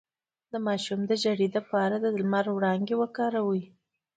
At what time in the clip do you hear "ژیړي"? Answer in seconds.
1.21-1.47